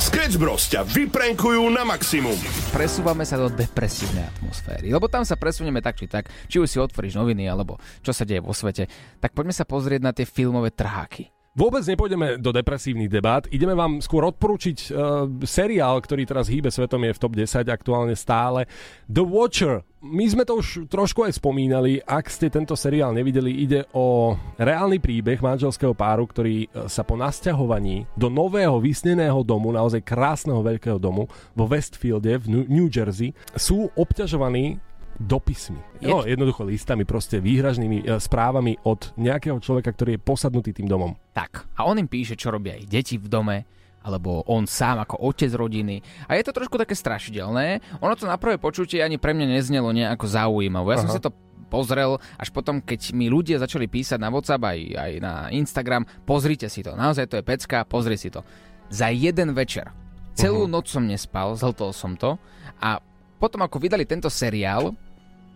[0.00, 2.40] Sketch Bros ťa vyprenkujú na maximum.
[2.72, 6.80] Presúvame sa do depresívnej atmosféry, lebo tam sa presunieme tak či tak, či už si
[6.80, 8.88] otvoríš noviny, alebo čo sa deje vo svete.
[9.20, 11.28] Tak poďme sa pozrieť na tie filmové trháky.
[11.50, 17.02] Vôbec nepôjdeme do depresívnych debát, ideme vám skôr odporučiť uh, seriál, ktorý teraz hýbe svetom,
[17.02, 18.70] je v top 10 aktuálne stále.
[19.10, 19.82] The Watcher.
[19.98, 25.02] My sme to už trošku aj spomínali, ak ste tento seriál nevideli, ide o reálny
[25.02, 31.02] príbeh manželského páru, ktorý eh, sa po nasťahovaní do nového vysneného domu, naozaj krásneho veľkého
[31.02, 31.26] domu
[31.58, 34.78] vo Westfielde v New Jersey, sú obťažovaní
[35.20, 35.78] dopismi.
[36.00, 41.12] No, jednoducho listami, proste výhražnými e, správami od nejakého človeka, ktorý je posadnutý tým domom.
[41.36, 43.68] Tak, a on im píše, čo robia ich deti v dome,
[44.00, 46.00] alebo on sám ako otec rodiny.
[46.24, 47.84] A je to trošku také strašidelné.
[48.00, 50.96] Ono to na prvé počutie ani pre mňa neznelo nejako zaujímavé.
[50.96, 51.16] Ja som Aha.
[51.20, 51.36] si to
[51.70, 56.66] pozrel, až potom, keď mi ľudia začali písať na WhatsApp aj, aj na Instagram, pozrite
[56.66, 58.42] si to, naozaj to je pecka, pozri si to.
[58.90, 59.86] Za jeden večer.
[60.34, 62.34] Celú noc som nespal, zhltol som to
[62.82, 62.98] a
[63.38, 64.90] potom ako vydali tento seriál,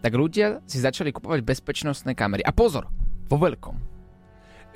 [0.04, 2.44] tak ľudia si začali kupovať bezpečnostné kamery.
[2.44, 2.92] A pozor,
[3.24, 3.72] vo veľkom.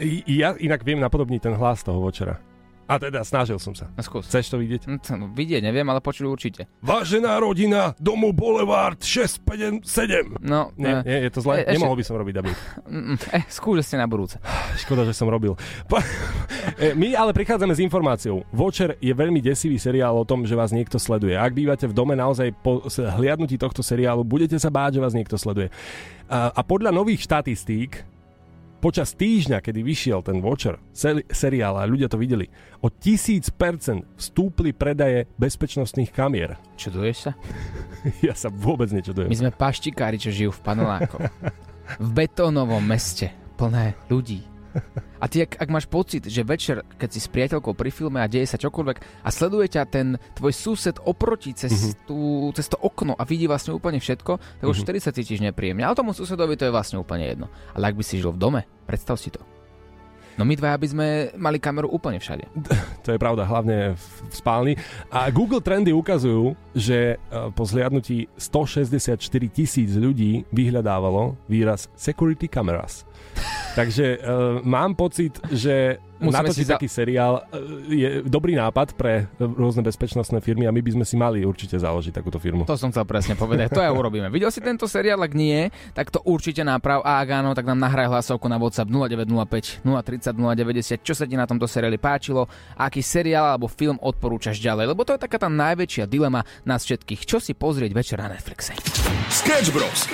[0.00, 2.40] I, ja inak viem napodobniť ten hlas toho vočera.
[2.88, 3.92] A teda snažil som sa.
[3.92, 4.24] No skús.
[4.24, 4.88] Chceš to vidieť?
[4.88, 6.62] No, to, no, vidieť neviem, ale počuť určite.
[6.81, 10.40] Vážená rodina, domu Boulevard 657.
[10.40, 11.53] No, Nie, eh, nie, je to zle?
[11.55, 12.59] e- ešte- Nemohol by som robiť dubbing.
[12.88, 14.40] mm, eh, skúš ste na budúce.
[14.83, 15.53] Škoda, že som robil.
[15.92, 16.01] Pa-
[16.79, 18.46] E, My ale prichádzame s informáciou.
[18.51, 21.35] Watcher je veľmi desivý seriál o tom, že vás niekto sleduje.
[21.35, 25.35] Ak bývate v dome naozaj po hliadnutí tohto seriálu, budete sa báť, že vás niekto
[25.35, 25.74] sleduje.
[26.31, 28.05] A, a podľa nových štatistík,
[28.78, 32.46] počas týždňa, kedy vyšiel ten Watcher seri- seriál a ľudia to videli,
[32.78, 33.52] o 1000%
[34.14, 36.56] vstúpli predaje bezpečnostných kamier.
[36.78, 37.32] Čuduješ sa?
[38.24, 39.26] Ja sa vôbec nečudujem.
[39.28, 41.26] My sme paštikári, čo žijú v panelákoch.
[41.98, 44.46] v betónovom meste, plné ľudí.
[45.18, 48.31] A ty, ak, ak máš pocit, že večer, keď si s priateľkou pri filme a
[48.31, 52.07] deje sa čokoľvek a sleduje ťa ten tvoj sused oproti cez, mm-hmm.
[52.07, 52.18] tú,
[52.54, 54.85] cez to okno a vidí vlastne úplne všetko, tak už Mhm.
[54.87, 55.83] vtedy sa cítiš nepríjemne.
[55.83, 57.46] Ale tomu susedovi to je vlastne úplne jedno.
[57.74, 59.42] Ale ak by si žil v dome, predstav si to.
[60.38, 62.46] No my dvaja by sme mali kameru úplne všade.
[63.09, 64.72] To je pravda, hlavne v, v spálni.
[65.09, 69.16] A Google Trendy ukazujú, že e, po zliadnutí 164
[69.48, 73.08] tisíc ľudí vyhľadávalo výraz security cameras.
[73.79, 77.46] Takže uh, mám pocit, že Musíme natočiť si za- taký seriál uh,
[77.87, 82.11] je dobrý nápad pre rôzne bezpečnostné firmy a my by sme si mali určite založiť
[82.11, 82.66] takúto firmu.
[82.66, 84.27] To som chcel presne povedať, to aj urobíme.
[84.35, 87.79] Videl si tento seriál, ak nie, tak to určite náprav a ak áno, tak nám
[87.79, 92.90] nahraj hlasovku na WhatsApp 0905 030 090, čo sa ti na tomto seriáli páčilo, a
[92.90, 97.22] aký seriál alebo film odporúčaš ďalej, lebo to je taká tá najväčšia dilema nás všetkých,
[97.22, 98.74] čo si pozrieť večer na Netflixe.
[99.31, 100.11] Sketch Bros.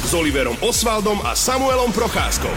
[0.00, 2.52] S Oliverom Osvaldom a Samuelom Procházkou.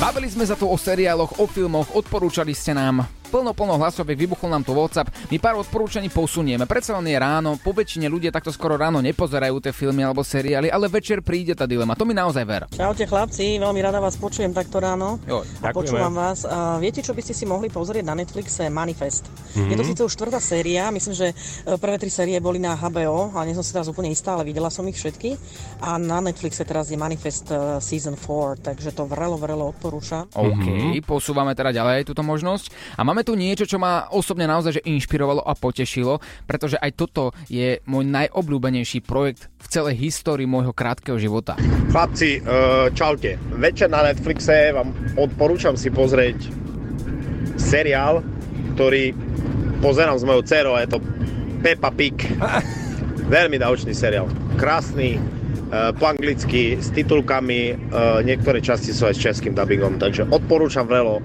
[0.00, 4.52] Bavili sme sa tu o seriáloch, o filmoch, odporúčali ste nám plno, plno hlasoviek, vybuchol
[4.52, 5.08] nám tu WhatsApp.
[5.32, 6.68] My pár odporúčaní posunieme.
[6.68, 10.68] Predsa len je ráno, po väčšine ľudia takto skoro ráno nepozerajú tie filmy alebo seriály,
[10.68, 11.96] ale večer príde tá dilema.
[11.96, 12.68] To mi naozaj ver.
[12.68, 15.16] Čaute chlapci, veľmi rada vás počujem takto ráno.
[15.24, 15.72] Joj, A ďakujeme.
[15.72, 16.44] počúvam vás.
[16.44, 18.68] A viete, čo by ste si mohli pozrieť na Netflixe?
[18.68, 19.24] Manifest.
[19.56, 19.70] Mhm.
[19.72, 21.34] Je to síce už štvrtá séria, myslím, že e,
[21.80, 24.68] prvé tri série boli na HBO, ale nie som si teraz úplne istá, ale videla
[24.68, 25.38] som ich všetky.
[25.80, 30.28] A na Netflixe teraz je Manifest e, Season 4, takže to vrelo, vrelo odporúčam.
[30.34, 30.66] OK,
[31.06, 32.98] posúvame teda ďalej túto možnosť.
[32.98, 37.34] A máme tu niečo, čo ma osobne naozaj že inšpirovalo a potešilo, pretože aj toto
[37.48, 41.56] je môj najobľúbenejší projekt v celej histórii môjho krátkeho života.
[41.92, 43.38] Chlapci, eh, čaute.
[43.56, 46.48] Večer na Netflixe vám odporúčam si pozrieť
[47.60, 48.24] seriál,
[48.74, 49.12] ktorý
[49.84, 50.98] pozerám s mojou dcerou, a je to
[51.60, 52.16] Peppa Pig.
[53.34, 54.26] Veľmi naučný seriál.
[54.56, 57.76] Krásny, eh, po anglicky, s titulkami, eh,
[58.24, 61.22] niektoré časti sú aj s českým dubbingom, takže odporúčam vrelo.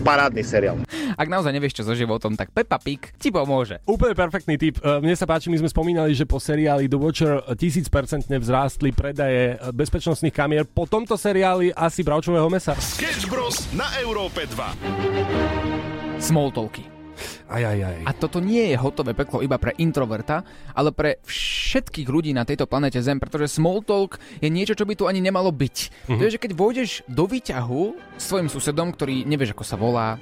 [0.00, 0.80] Parádny seriál.
[1.12, 3.84] Ak naozaj nevieš čo so životom, tak Peppa Pig ti pomôže.
[3.84, 4.80] Úplne perfektný tip.
[4.80, 9.60] E, Mne sa páči, my sme spomínali, že po seriáli The Watcher 1000% vzrástli predaje
[9.60, 10.64] e, bezpečnostných kamier.
[10.64, 12.72] Po tomto seriáli asi bravčového mesa.
[12.78, 13.68] Sketch Bros.
[13.76, 16.16] na Európe 2.
[16.22, 17.01] Smalltalky.
[17.48, 17.98] Aj, aj, aj.
[18.08, 22.66] A toto nie je hotové peklo iba pre introverta, ale pre všetkých ľudí na tejto
[22.66, 25.76] planete Zem, pretože small talk je niečo, čo by tu ani nemalo byť.
[25.78, 26.18] Mm-hmm.
[26.18, 27.82] To je, že keď vojdeš do výťahu
[28.18, 30.16] s svojim susedom, ktorý nevieš, ako sa volá,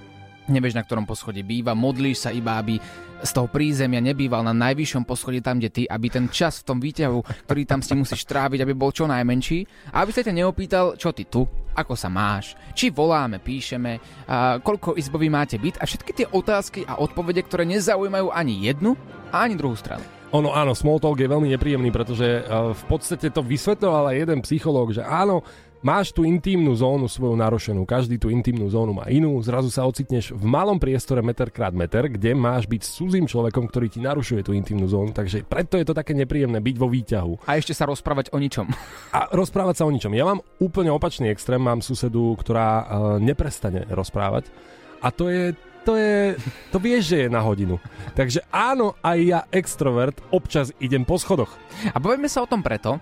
[0.51, 2.77] nevieš, na ktorom poschodí býva, modlíš sa iba, aby
[3.21, 6.79] z toho prízemia nebýval na najvyššom poschodí tam, kde ty, aby ten čas v tom
[6.81, 10.97] výťahu, ktorý tam si musíš tráviť, aby bol čo najmenší a aby sa ťa neopýtal,
[10.97, 11.45] čo ty tu,
[11.77, 13.93] ako sa máš, či voláme, píšeme,
[14.27, 18.97] a koľko izbový máte byt a všetky tie otázky a odpovede, ktoré nezaujímajú ani jednu
[19.31, 20.03] a ani druhú stranu.
[20.31, 24.39] Ono áno, small talk je veľmi nepríjemný, pretože uh, v podstate to vysvetloval aj jeden
[24.47, 25.43] psychológ, že áno,
[25.81, 30.37] máš tú intímnu zónu svoju narušenú, každý tú intímnu zónu má inú, zrazu sa ocitneš
[30.37, 34.45] v malom priestore meter krát meter, kde máš byť s cudzím človekom, ktorý ti narušuje
[34.45, 37.33] tú intímnu zónu, takže preto je to také nepríjemné byť vo výťahu.
[37.49, 38.69] A ešte sa rozprávať o ničom.
[39.17, 40.13] A rozprávať sa o ničom.
[40.13, 42.85] Ja mám úplne opačný extrém, mám susedu, ktorá uh,
[43.17, 44.53] neprestane rozprávať
[45.01, 46.37] a to je to je,
[46.69, 47.81] to vieš, že je na hodinu.
[48.13, 51.57] Takže áno, aj ja extrovert občas idem po schodoch.
[51.89, 53.01] A povieme sa o tom preto,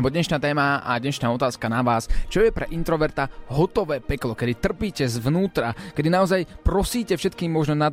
[0.00, 4.56] lebo dnešná téma a dnešná otázka na vás, čo je pre introverta hotové peklo, kedy
[4.56, 7.92] trpíte zvnútra, kedy naozaj prosíte všetkým možno nad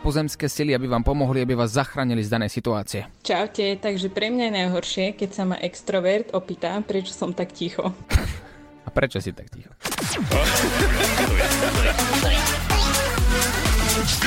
[0.00, 3.04] pozemské sily, aby vám pomohli, aby vás zachránili z danej situácie.
[3.20, 7.92] Čaute, takže pre mňa je najhoršie, keď sa ma extrovert opýta, prečo som tak ticho.
[8.86, 9.76] A prečo si tak ticho?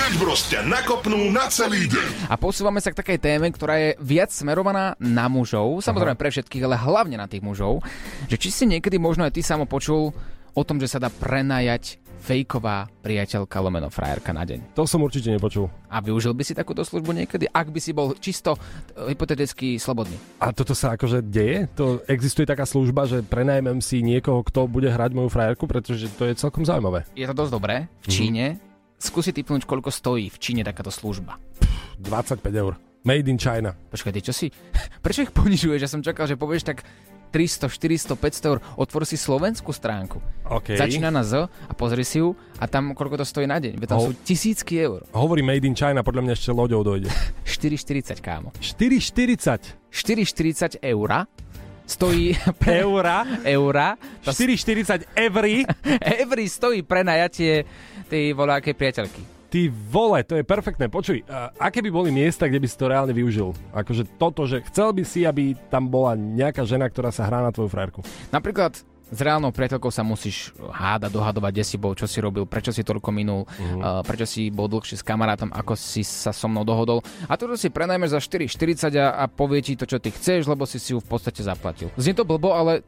[0.09, 2.25] Ťa nakopnú na celý deň.
[2.25, 6.65] A posúvame sa k takej téme, ktorá je viac smerovaná na mužov, samozrejme pre všetkých,
[6.65, 7.85] ale hlavne na tých mužov,
[8.25, 10.09] že či si niekedy možno aj ty samo počul
[10.57, 14.73] o tom, že sa dá prenajať fejková priateľka lomeno frajerka na deň.
[14.73, 15.69] To som určite nepočul.
[15.85, 20.17] A využil by si takúto službu niekedy, ak by si bol čisto e, hypoteticky slobodný?
[20.41, 21.69] A toto sa akože deje?
[21.77, 26.25] To existuje taká služba, že prenajmem si niekoho, kto bude hrať moju frajerku, pretože to
[26.25, 27.05] je celkom zaujímavé.
[27.13, 27.85] Je to dosť dobré.
[28.01, 28.57] V Číne,
[28.99, 31.39] skúsi typnúť, koľko stojí v Číne takáto služba.
[31.97, 32.75] 25 eur.
[33.07, 33.71] Made in China.
[33.89, 34.51] Počkaj, ty čo si?
[35.03, 35.79] Prečo ich ponižuješ?
[35.79, 36.83] Ja som čakal, že povieš tak
[37.31, 38.57] 300, 400, 500 eur.
[38.75, 40.19] Otvor si slovenskú stránku.
[40.49, 40.75] OK.
[40.75, 43.79] Začína na Z a pozri si ju a tam koľko to stojí na deň.
[43.79, 45.05] Veď tam Ho- sú tisícky eur.
[45.15, 47.07] Hovorí Made in China, podľa mňa ešte loďou dojde.
[47.47, 48.49] 4,40 kámo.
[48.59, 51.23] 4,40 4,40 eura
[51.89, 53.25] stojí pre eura.
[53.45, 53.97] eura.
[54.25, 55.65] To 4,40 eury.
[56.01, 57.65] Every stojí prenajatie
[58.09, 59.21] tej voľakej priateľky.
[59.49, 60.93] Ty vole, to je perfektné.
[60.93, 63.57] Počuj, a aké by boli miesta, kde by si to reálne využil?
[63.73, 67.49] Akože toto, že chcel by si, aby tam bola nejaká žena, ktorá sa hrá na
[67.49, 68.05] tvoju frajerku.
[68.29, 68.77] Napríklad
[69.09, 72.85] s reálnou priateľkou sa musíš hádať, dohadovať, kde si bol, čo si robil, prečo si
[72.85, 77.01] toľko minul, uh, prečo si bol dlhšie s kamarátom, ako si sa so mnou dohodol.
[77.25, 80.69] A toto si prenajmeš za 4,40 a, a povie ti to, čo ty chceš, lebo
[80.69, 81.89] si si ju v podstate zaplatil.
[81.97, 82.85] Znie to blbo, ale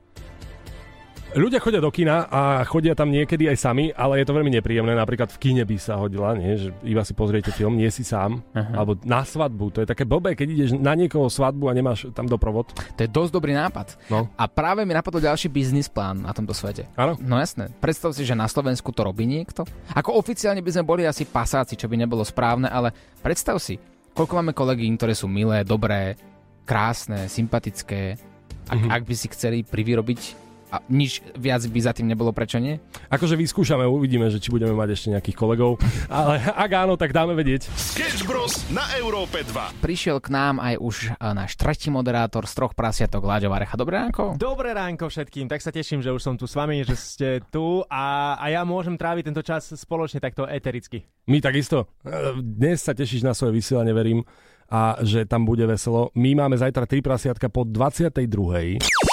[1.31, 4.91] Ľudia chodia do kina a chodia tam niekedy aj sami, ale je to veľmi nepríjemné.
[4.91, 6.59] Napríklad v kine by sa hodila, nie?
[6.59, 8.43] že iba si pozriete film, nie si sám.
[8.51, 8.75] Aha.
[8.75, 9.71] Alebo na svadbu.
[9.71, 12.75] To je také blbé, keď ideš na niekoho svadbu a nemáš tam doprovod.
[12.75, 13.95] To je dosť dobrý nápad.
[14.11, 14.27] No.
[14.35, 16.91] A práve mi napadol ďalší biznis plán na tomto svete.
[16.99, 17.15] Áno.
[17.15, 17.71] No jasné.
[17.79, 19.63] Predstav si, že na Slovensku to robí niekto.
[19.95, 22.91] Ako oficiálne by sme boli asi pasáci, čo by nebolo správne, ale
[23.23, 23.79] predstav si,
[24.11, 26.19] koľko máme kolegín, ktoré sú milé, dobré,
[26.67, 28.19] krásne, sympatické.
[28.67, 28.89] Ak, Mhm.
[28.91, 32.79] ak by si chceli privyrobiť a nič viac by za tým nebolo, prečo nie?
[33.11, 35.83] Akože vyskúšame, uvidíme, že či budeme mať ešte nejakých kolegov.
[36.07, 37.67] Ale ak áno, tak dáme vedieť.
[37.75, 38.63] Sketch Bros.
[38.71, 39.83] na Európe 2.
[39.83, 43.75] Prišiel k nám aj už e, náš tretí moderátor z troch prasiatok Láďo Varecha.
[43.75, 44.39] Dobré ránko.
[44.39, 47.83] Dobré ránko všetkým, tak sa teším, že už som tu s vami, že ste tu
[47.91, 51.03] a, a ja môžem tráviť tento čas spoločne takto etericky.
[51.27, 51.91] My takisto.
[52.07, 54.23] E, Dnes sa tešíš na svoje vysielanie, verím,
[54.71, 56.15] a že tam bude veselo.
[56.15, 59.10] My máme zajtra tri prasiatka po 22.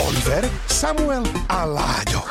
[0.00, 2.24] Oliver, Samuel a Láďo.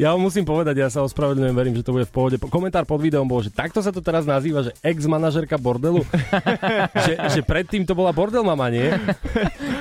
[0.00, 2.36] Ja ho musím povedať, ja sa ospravedlňujem, verím, že to bude v pohode.
[2.48, 6.00] Komentár pod videom bol, že takto sa to teraz nazýva, že ex-manažerka bordelu.
[7.04, 8.88] že, že predtým to bola bordel mama, nie?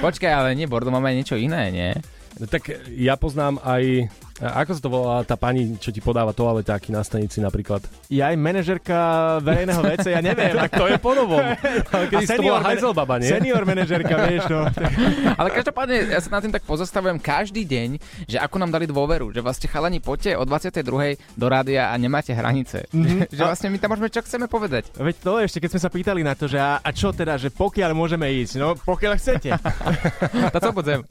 [0.03, 1.89] Počkaj, ale nie, Bordo máme niečo iné, nie?
[2.35, 2.67] No Tak
[2.99, 4.11] ja poznám aj...
[4.37, 7.81] a Ako sa to volá tá pani, čo ti podáva toaletáky na stanici napríklad?
[8.13, 8.97] Ja aj manažerka
[9.41, 10.53] verejného vece, ja neviem.
[10.69, 11.41] tak to je po novom.
[11.93, 13.29] Ale A keď to bola nie?
[13.33, 14.69] Senior manažerka, vieš, no.
[15.41, 17.89] Ale každopádne, ja sa nad tým tak pozastavujem každý deň,
[18.29, 21.17] že ako nám dali dôveru, že vlastne chalani poďte o 22.
[21.33, 22.85] do rádia a nemáte hranice.
[22.93, 23.33] Mhm.
[23.33, 24.93] Že, vlastne my tam môžeme čo chceme povedať.
[25.01, 27.49] Veď to ešte, keď sme sa pýtali na to, že a, a čo teda, že
[27.49, 29.49] pokiaľ môžeme ísť, no pokiaľ chcete.
[30.53, 31.01] To co podzem.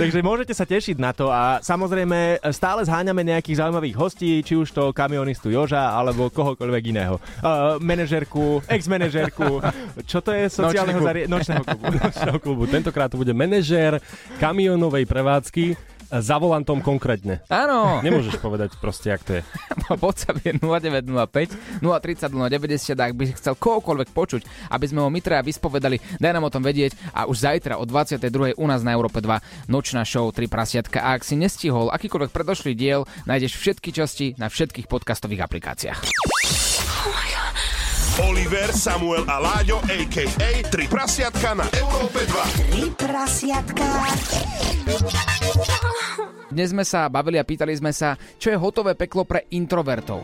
[0.00, 2.13] Takže môžete sa tešiť na to a samozrejme
[2.52, 7.16] stále zháňame nejakých zaujímavých hostí, či už to kamionistu Joža alebo kohokoľvek iného.
[7.40, 9.62] Uh, manažerku, ex-manažerku,
[10.04, 11.84] čo to je sociálneho Nočný zarie- nočného klubu.
[12.04, 12.62] Nočného klubu.
[12.66, 14.02] Tentokrát to bude manažér
[14.42, 17.42] kamionovej prevádzky za volantom konkrétne.
[17.50, 17.98] Áno.
[18.04, 19.42] Nemôžeš povedať proste, jak to je.
[20.02, 25.42] WhatsApp je 0905 030 090, ak by chcel kohokoľvek počuť, aby sme ho my traja
[25.42, 28.54] vyspovedali, daj nám o tom vedieť a už zajtra o 22.
[28.54, 32.72] u nás na Európe 2 nočná show 3 prasiatka a ak si nestihol akýkoľvek predošlý
[32.76, 36.00] diel, nájdeš všetky časti na všetkých podcastových aplikáciách.
[38.22, 40.50] Oliver, Samuel a Láďo, a.k.a.
[40.70, 42.70] Tri prasiatka na Európe 2.
[42.70, 43.82] Tri prasiatka.
[46.46, 50.22] Dnes sme sa bavili a pýtali sme sa, čo je hotové peklo pre introvertov.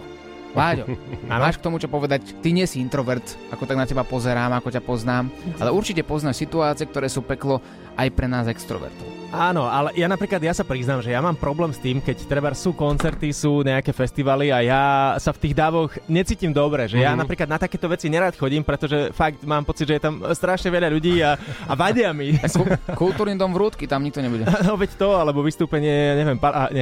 [0.54, 0.86] Láďo,
[1.26, 2.38] máš k tomu čo povedať?
[2.38, 5.26] Ty nie si introvert, ako tak na teba pozerám, ako ťa poznám,
[5.58, 7.58] ale určite poznáš situácie, ktoré sú peklo
[7.92, 9.08] aj pre nás extrovertov.
[9.30, 12.50] Áno, ale ja napríklad, ja sa priznám, že ja mám problém s tým, keď treba
[12.50, 14.82] sú koncerty, sú nejaké festivaly a ja
[15.16, 17.18] sa v tých dávoch necítim dobre, že ja Mhm.
[17.20, 20.90] napríklad na takéto veci nerád chodím, pretože fakt mám pocit, že je tam strašne veľa
[20.90, 22.34] ľudí a, a vadia mi.
[22.34, 22.66] Ku-
[22.98, 24.50] kultúrny dom v Rúdky, tam nikto nebude.
[24.66, 26.74] No veď to, alebo vystúpenie, neviem, pa, a.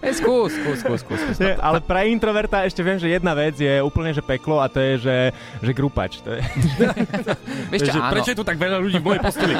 [0.00, 1.20] Ej, skús, skús, skús, skús.
[1.20, 1.36] skús.
[1.36, 4.78] Nie, ale pre introverta ešte viem, že jedna vec je úplne že peklo a to
[4.78, 5.16] je, že,
[5.60, 6.20] že grupač.
[6.22, 6.40] To je.
[7.68, 8.12] Vieš čo, že áno.
[8.12, 9.54] prečo je tu tak veľa ľudí v mojej posteli?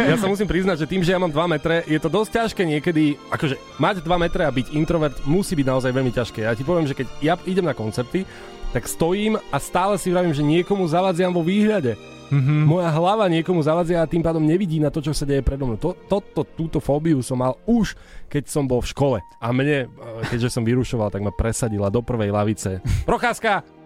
[0.00, 2.62] Ja sa musím priznať, že tým, že ja mám 2 metre, je to dosť ťažké
[2.68, 6.44] niekedy, akože mať 2 metre a byť introvert musí byť naozaj veľmi ťažké.
[6.44, 8.28] Ja ti poviem, že keď ja idem na koncerty,
[8.70, 11.98] tak stojím a stále si vravím, že niekomu zavadziam vo výhľade.
[12.30, 12.62] Mm-hmm.
[12.62, 15.82] Moja hlava niekomu zavadzia a tým pádom nevidí na to, čo sa deje predo mnou.
[15.82, 17.98] To, toto, túto fóbiu som mal už,
[18.30, 19.18] keď som bol v škole.
[19.42, 22.78] A mne, eh, keďže som vyrušoval, tak ma presadila do prvej lavice.
[23.02, 23.79] Procházka!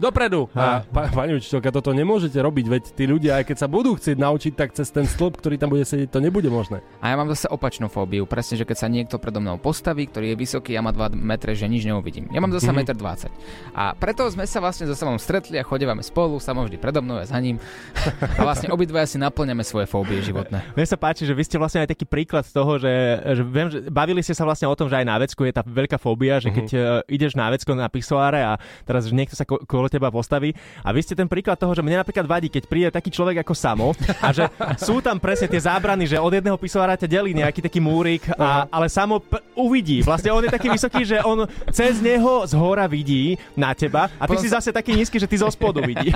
[0.00, 0.48] Dopredu!
[0.56, 4.16] A pa, pani učiteľka, toto nemôžete robiť, veď tí ľudia, aj keď sa budú chcieť
[4.16, 6.80] naučiť, tak cez ten stĺp, ktorý tam bude sedieť, to nebude možné.
[6.98, 10.32] A ja mám zase opačnú fóbiu, presne, že keď sa niekto predo mnou postaví, ktorý
[10.32, 12.26] je vysoký a má 2 metre, že nič neuvidím.
[12.30, 12.80] Ja mám zase Mhm.
[12.88, 13.32] 1,20 m.
[13.72, 17.20] A preto sme sa vlastne so Samom stretli a chodívame spolu, Samo vždy predo mnou
[17.20, 17.60] a za ním.
[18.38, 20.64] A vlastne obidvaja si naplňame svoje fóbie životné.
[20.72, 22.88] Mne sa páči, že vy ste vlastne aj taký príklad z toho, že,
[23.30, 25.60] že viem, že bavili ste sa vlastne o tom, že aj na vecku je tá
[25.60, 29.44] veľká fóbia, že keď uh, ideš na vecko na pisoáre a teraz že niekto sa
[29.44, 29.60] ko-
[29.90, 30.54] teba postaví.
[30.80, 33.52] A vy ste ten príklad toho, že mne napríklad vadí, keď príde taký človek ako
[33.52, 33.88] Samo
[34.22, 34.46] a že
[34.78, 38.70] sú tam presne tie zábrany, že od jedného pisoára ťa delí nejaký taký múrik, a,
[38.70, 40.00] ale Samo p- uvidí.
[40.00, 44.24] Vlastne on je taký vysoký, že on cez neho z hora vidí na teba a
[44.24, 46.14] ty Potom si zase taký nízky, že ty zo spodu vidíš.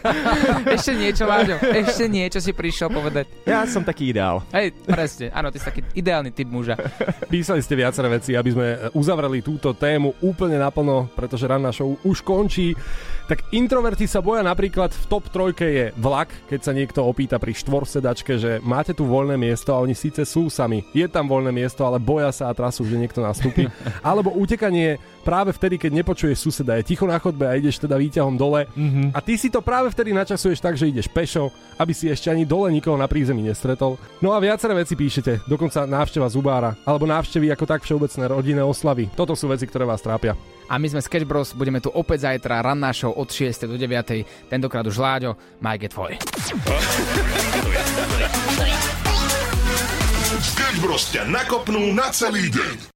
[0.76, 3.26] Ešte niečo, Láďo, ešte niečo si prišiel povedať.
[3.44, 4.42] Ja som taký ideál.
[4.52, 6.76] Hej, presne, áno, ty si taký ideálny typ muža.
[7.26, 12.20] Písali ste viaceré veci, aby sme uzavreli túto tému úplne naplno, pretože ranná show už
[12.20, 12.76] končí.
[13.30, 17.54] Tak introverti sa boja napríklad v top trojke je vlak, keď sa niekto opýta pri
[17.54, 20.82] štvorsedačke, že máte tu voľné miesto a oni síce sú sami.
[20.90, 23.70] Je tam voľné miesto, ale boja sa a trasú, že niekto nastúpi.
[24.02, 28.34] Alebo utekanie práve vtedy, keď nepočuješ suseda, je ticho na chodbe a ideš teda výťahom
[28.34, 28.66] dole.
[28.74, 29.14] Mm-hmm.
[29.14, 32.42] A ty si to práve vtedy načasuješ tak, že ideš pešo, aby si ešte ani
[32.42, 33.94] dole nikoho na prízemí nestretol.
[34.18, 39.06] No a viaceré veci píšete, dokonca návšteva zubára, alebo návštevy ako tak všeobecné rodinné oslavy.
[39.14, 40.34] Toto sú veci, ktoré vás trápia.
[40.70, 43.66] A my sme Sketch Bros, budeme tu opäť zajtra, ranná show od 6.
[43.66, 44.46] do 9.
[44.46, 46.12] Tentokrát už Láďo, Mike je tvoj.
[50.38, 52.86] Sketch Bros ťa nakopnú na celý deň.